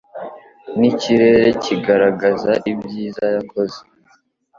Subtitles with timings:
[0.79, 3.79] n’ikirere kikagaragaza ibyiza yakoze